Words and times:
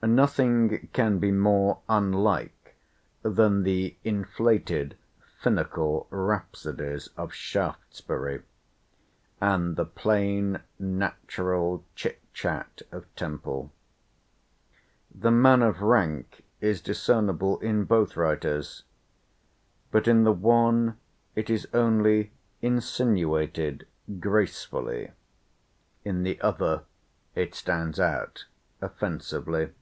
Nothing 0.00 0.88
can 0.92 1.18
be 1.18 1.32
more 1.32 1.80
unlike 1.88 2.76
than 3.22 3.64
the 3.64 3.96
inflated 4.04 4.96
finical 5.42 6.06
rhapsodies 6.10 7.08
of 7.16 7.34
Shaftesbury, 7.34 8.42
and 9.40 9.74
the 9.74 9.84
plain 9.84 10.60
natural 10.78 11.84
chit 11.96 12.20
chat 12.32 12.82
of 12.92 13.12
Temple. 13.16 13.72
The 15.12 15.32
man 15.32 15.62
of 15.62 15.82
rank 15.82 16.44
is 16.60 16.80
discernible 16.80 17.58
in 17.58 17.82
both 17.82 18.16
writers; 18.16 18.84
but 19.90 20.06
in 20.06 20.22
the 20.22 20.30
one 20.32 20.96
it 21.34 21.50
is 21.50 21.66
only 21.74 22.30
insinuated 22.62 23.84
gracefully, 24.20 25.10
in 26.04 26.22
the 26.22 26.40
other 26.40 26.84
it 27.34 27.52
stands 27.56 27.98
out 27.98 28.46
offensively. 28.80 29.72